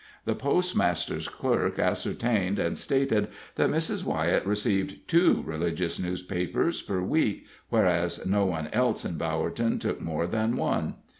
The 0.25 0.33
postmaster's 0.33 1.27
clerk 1.27 1.77
ascertained 1.77 2.57
and 2.57 2.75
stated 2.75 3.27
that 3.53 3.69
Mrs. 3.69 4.03
Wyett 4.03 4.47
received 4.47 5.07
two 5.07 5.43
religious 5.45 5.99
papers 6.23 6.81
per 6.81 7.01
week, 7.03 7.45
whereas 7.69 8.25
no 8.25 8.51
else 8.73 9.05
in 9.05 9.19
Bowerton 9.19 9.77
took 9.77 10.01
more 10.01 10.25
than 10.25 10.55
one. 10.57 10.95